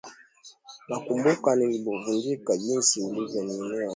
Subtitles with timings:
[0.87, 3.89] Nakumbuka nilipovunjika jinsi ulivyoniinua